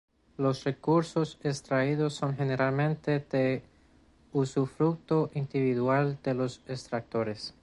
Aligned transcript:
Los 0.35 0.63
recursos 0.63 1.37
extraídos 1.43 2.15
son 2.15 2.35
generalmente 2.35 3.19
de 3.19 3.61
usufructo 4.33 5.29
individual 5.35 6.17
de 6.23 6.33
los 6.33 6.63
extractores. 6.65 7.53